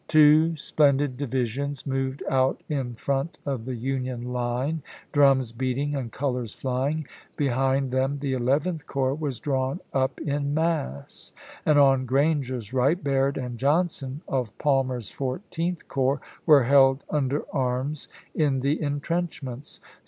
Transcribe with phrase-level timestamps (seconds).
[0.07, 4.81] Two splendid divisions moved out in front of the Union line,
[5.11, 7.05] drums beating and colors flying;
[7.37, 11.33] behind them the Eleventh Corps was di'awn up in mass;
[11.67, 18.07] and on Granger's right Baird and Johnson, of Palmer's Fourteenth Corps, were held under arms
[18.33, 19.79] in the intrenchments.